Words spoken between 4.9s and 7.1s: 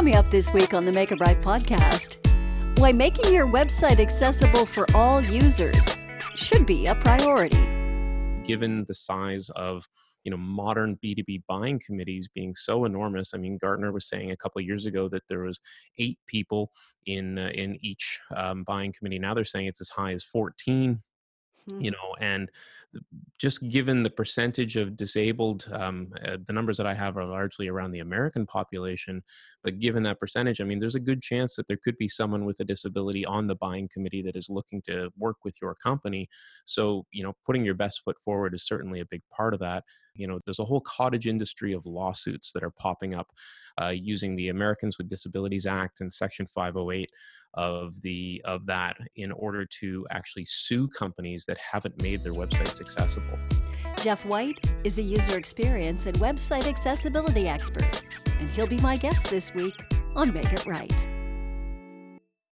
all users should be a